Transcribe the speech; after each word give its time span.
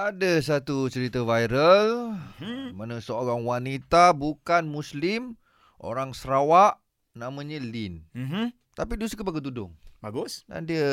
Ada 0.00 0.40
satu 0.40 0.88
cerita 0.88 1.20
viral 1.20 2.16
Hmm. 2.40 2.72
mana 2.72 3.04
seorang 3.04 3.44
wanita 3.44 4.16
bukan 4.16 4.64
Muslim, 4.64 5.36
orang 5.76 6.16
Sarawak, 6.16 6.80
namanya 7.12 7.60
Lin. 7.60 8.08
Mhm. 8.16 8.48
Tapi 8.72 8.96
dia 8.96 9.12
suka 9.12 9.20
pakai 9.20 9.44
tudung. 9.44 9.76
Bagus. 10.00 10.48
Dan 10.48 10.64
dia 10.64 10.88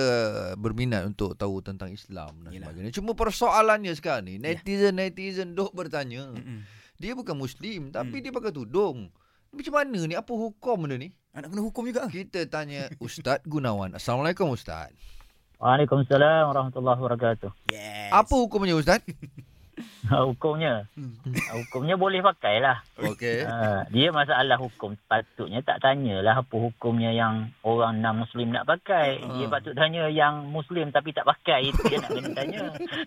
berminat 0.60 1.08
untuk 1.08 1.40
tahu 1.40 1.64
tentang 1.64 1.88
Islam 1.88 2.44
dan 2.44 2.52
Yelah. 2.52 2.68
sebagainya. 2.68 2.92
Cuma 2.92 3.16
persoalannya 3.16 3.96
sekarang 3.96 4.28
ni, 4.28 4.36
netizen-netizen 4.36 5.56
duk 5.56 5.72
bertanya. 5.72 6.28
Mm-mm. 6.36 6.68
Dia 7.00 7.16
bukan 7.16 7.40
Muslim 7.40 7.96
tapi 7.96 8.20
Hmm. 8.20 8.24
dia 8.28 8.32
pakai 8.36 8.52
tudung. 8.52 9.08
Macam 9.56 9.72
mana 9.72 10.04
ni? 10.04 10.20
Apa 10.20 10.36
hukum 10.36 10.84
benda 10.84 11.00
ni? 11.00 11.16
Anak 11.32 11.56
kena 11.56 11.64
hukum 11.64 11.88
juga. 11.88 12.12
Kita 12.12 12.44
tanya 12.52 12.92
Ustaz 13.00 13.40
Gunawan. 13.48 13.96
Assalamualaikum 13.96 14.52
Ustaz. 14.52 14.92
Waalaikumsalam 15.58 16.54
warahmatullahi 16.54 17.00
wabarakatuh. 17.02 17.50
Yes. 17.74 18.14
Apa 18.14 18.34
hukumnya 18.38 18.78
Ustaz? 18.78 19.02
Hukumnya, 20.28 20.88
Hmm. 20.94 21.14
hukumnya 21.54 21.96
boleh 21.96 22.20
pakai 22.22 22.58
lah. 22.58 22.82
Okey. 22.96 23.44
Ha, 23.44 23.86
dia 23.88 24.10
masalah 24.10 24.56
hukum. 24.56 24.96
Patutnya 25.04 25.60
tak 25.60 25.80
tanyalah 25.80 26.40
apa 26.40 26.56
hukumnya 26.56 27.12
yang 27.12 27.34
orang 27.62 27.98
non-Muslim 27.98 28.50
nak 28.50 28.66
pakai. 28.66 29.20
Dia 29.20 29.46
Ha. 29.46 29.52
patut 29.52 29.74
tanya 29.74 30.08
yang 30.08 30.48
Muslim 30.48 30.90
tapi 30.90 31.12
tak 31.12 31.24
pakai. 31.24 31.70
Itu 31.70 31.82
dia 31.86 31.98
nak 31.98 32.10
kena 32.10 32.30
tanya. 32.32 32.62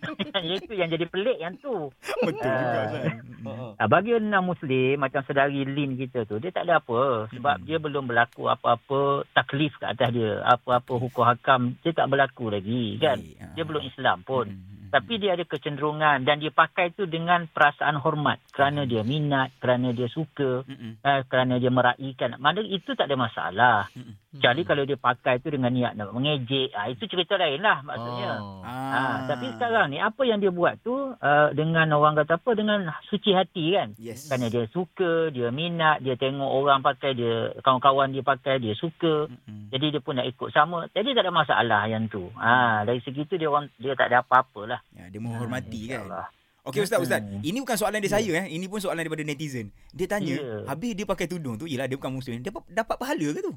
Itu 0.57 0.73
yang 0.73 0.89
jadi 0.89 1.07
pelik 1.07 1.39
yang 1.39 1.55
tu. 1.57 1.89
Betul 2.21 2.45
juga 2.45 2.59
Ah. 2.71 2.87
Ustaz. 2.87 3.77
Ha, 3.77 3.83
bagi 3.87 4.13
non-Muslim 4.15 4.97
macam 4.97 5.21
sedari 5.23 5.63
Lin 5.63 5.97
kita 5.97 6.25
tu, 6.25 6.37
dia 6.37 6.51
tak 6.51 6.67
ada 6.67 6.79
apa. 6.79 7.27
Sebab 7.31 7.55
Hmm. 7.57 7.65
dia 7.65 7.77
belum 7.77 8.05
berlaku 8.05 8.47
apa-apa 8.47 9.01
taklif 9.33 9.73
ke 9.75 9.87
atas 9.87 10.11
dia. 10.11 10.41
Apa-apa 10.43 10.93
hukum 10.95 11.23
hakam, 11.23 11.61
dia 11.81 11.91
tak 11.91 12.07
berlaku 12.07 12.49
lagi 12.49 12.97
kan. 12.97 13.17
Dia 13.53 13.65
belum 13.65 13.83
Islam 13.83 14.23
pun. 14.23 14.47
Mm-mm. 14.47 14.70
Tapi 14.91 15.23
dia 15.23 15.39
ada 15.39 15.47
kecenderungan 15.49 16.27
dan 16.29 16.37
dia 16.43 16.53
pakai 16.53 16.93
tu 16.93 17.09
dengan 17.09 17.49
perasaan 17.49 17.97
hormat 17.97 18.43
kerana 18.53 18.85
dia 18.85 19.01
minat, 19.01 19.55
kerana 19.63 19.97
dia 19.97 20.11
suka, 20.13 20.67
Mm-mm. 20.69 21.01
eh, 21.01 21.21
kerana 21.31 21.57
dia 21.57 21.73
meraihkan. 21.73 22.37
Mana 22.37 22.61
itu 22.61 22.93
tak 22.93 23.09
ada 23.09 23.17
masalah. 23.17 23.79
Mm-mm. 23.97 24.21
Kecuali 24.37 24.63
kalau 24.69 24.85
dia 24.85 25.01
pakai 25.01 25.41
tu 25.41 25.49
dengan 25.49 25.73
niat 25.73 25.97
nak 25.97 26.13
mengejek, 26.13 26.77
ah 26.77 26.93
itu 26.93 27.09
cerita 27.09 27.41
lain 27.41 27.65
lah 27.65 27.81
maksudnya. 27.81 28.31
Oh. 28.37 28.61
Ah, 28.67 29.25
tapi 29.25 29.49
sekarang 29.57 29.95
ni 29.95 29.99
apa 29.99 30.23
yang 30.29 30.43
dia 30.43 30.53
buat 30.53 30.77
tu 30.85 31.00
uh, 31.19 31.49
dengan 31.57 31.91
orang 31.97 32.15
kata 32.15 32.39
apa 32.39 32.51
dengan 32.55 32.87
suci 33.11 33.35
hati 33.35 33.75
kan. 33.75 33.95
Yes. 33.99 34.31
Kerana 34.31 34.47
dia 34.47 34.65
suka, 34.71 35.35
dia 35.35 35.51
minat, 35.51 36.05
dia 36.05 36.15
tengok 36.15 36.47
orang 36.47 36.85
pakai, 36.85 37.19
dia 37.19 37.51
kawan-kawan 37.65 38.15
dia 38.15 38.23
pakai, 38.23 38.63
dia 38.63 38.77
suka. 38.79 39.27
Mm-mm. 39.27 39.73
Jadi 39.75 39.87
dia 39.97 40.01
pun 40.01 40.15
nak 40.15 40.31
ikut 40.31 40.49
sama. 40.55 40.87
Jadi 40.95 41.15
tak 41.15 41.27
ada 41.27 41.33
masalah 41.35 41.83
yang 41.91 42.07
tu. 42.07 42.31
Ah, 42.39 42.87
dari 42.87 43.03
segi 43.03 43.27
tu 43.27 43.35
dia 43.35 43.51
orang 43.51 43.67
dia 43.81 43.99
tak 43.99 44.15
ada 44.15 44.23
apa-apa 44.23 44.61
lah. 44.67 44.81
Ya, 44.95 45.11
dia 45.11 45.21
menghormati 45.21 45.91
kan. 45.91 46.07
InsyaAllah. 46.07 46.27
Okey 46.61 46.85
Ustaz, 46.85 47.01
Ustaz. 47.01 47.25
Hmm. 47.25 47.41
Ini 47.41 47.59
bukan 47.65 47.77
soalan 47.81 47.99
dia 48.05 48.13
saya 48.13 48.33
eh. 48.45 48.47
Ini 48.53 48.69
pun 48.69 48.79
soalan 48.85 49.01
daripada 49.01 49.25
netizen. 49.25 49.73
Dia 49.97 50.05
tanya, 50.05 50.37
Ya. 50.37 50.69
habis 50.69 50.93
dia 50.93 51.09
pakai 51.09 51.25
tudung 51.25 51.57
tu, 51.57 51.65
yelah 51.65 51.89
dia 51.89 51.97
bukan 51.97 52.13
muslim. 52.13 52.39
Dia 52.45 52.53
dapat, 52.53 52.63
dapat 52.69 52.97
pahala 53.01 53.29
ke 53.33 53.41
tu? 53.41 53.55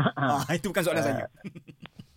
ah, 0.16 0.40
itu 0.56 0.72
bukan 0.72 0.82
soalan 0.82 1.04
saya. 1.04 1.24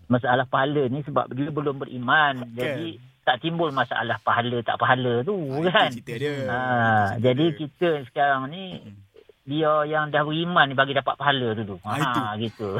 masalah 0.07 0.45
pahala 0.45 0.87
ni 0.87 1.01
sebab 1.03 1.27
dia 1.33 1.49
belum 1.51 1.75
beriman. 1.81 2.47
Jadi 2.53 3.01
tak 3.23 3.39
timbul 3.39 3.69
masalah 3.69 4.19
pahala 4.19 4.59
tak 4.61 4.75
pahala 4.75 5.21
tu 5.21 5.35
Ah, 5.49 5.63
kan. 5.65 5.89
Itu 5.89 5.99
cerita 5.99 6.13
dia. 6.17 6.31
Ha, 6.31 6.35
Itu 6.35 6.45
cerita 6.45 7.17
jadi 7.21 7.45
dia. 7.45 7.57
kita 7.57 7.89
sekarang 8.05 8.43
ni 8.47 8.63
Hmm. 8.75 8.95
dia 9.43 9.71
yang 9.85 10.07
dah 10.07 10.21
beriman 10.21 10.65
ni 10.65 10.73
bagi 10.73 10.91
dapat 10.91 11.15
pahala 11.15 11.51
dulu. 11.53 11.75
Ah, 11.81 11.99
Ha, 12.31 12.37
gitu. 12.37 12.79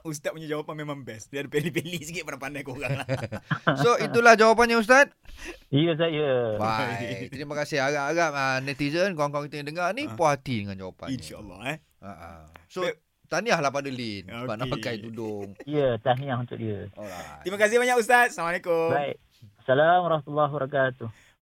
Ustaz 0.00 0.30
punya 0.30 0.46
jawapan 0.46 0.74
memang 0.78 0.98
best. 1.00 1.28
Dia 1.28 1.40
ada 1.40 1.48
peli-peli 1.48 1.98
sikit 1.98 2.22
pandai-pandai 2.24 2.62
korang 2.62 2.92
lah. 2.94 3.06
So 3.80 3.96
itulah 3.96 4.34
jawapannya 4.34 4.76
Ustaz. 4.76 5.10
ya 5.68 5.92
saya. 5.94 6.54
Baik. 6.56 7.30
Terima 7.30 7.54
kasih 7.54 7.80
harap-harap 7.80 8.30
uh, 8.32 8.58
netizen 8.60 9.14
kawan-kawan 9.14 9.46
kita 9.46 9.56
yang 9.58 9.68
dengar 9.70 9.88
ni 9.92 10.04
Ah. 10.04 10.14
puas 10.14 10.34
hati 10.34 10.62
dengan 10.62 10.76
jawapannya. 10.78 11.14
InsyaAllah 11.14 11.60
eh. 11.66 11.78
Ha, 11.98 12.10
ha. 12.10 12.30
So 12.66 12.84
Baik. 12.84 13.00
Tahniahlah 13.28 13.70
pada 13.70 13.92
Lin 13.92 14.24
sebab 14.26 14.56
nak 14.56 14.68
pakai 14.72 15.04
tudung. 15.04 15.52
Ya, 15.68 16.00
tahniah 16.00 16.40
untuk 16.40 16.56
dia. 16.56 16.88
Alright. 16.96 17.44
Terima 17.44 17.58
kasih 17.60 17.76
banyak 17.76 17.96
Ustaz. 18.00 18.32
Assalamualaikum. 18.34 18.90
Baik. 18.90 19.16
Assalamualaikum 19.62 20.04
warahmatullahi 20.08 20.50
wabarakatuh. 20.50 21.08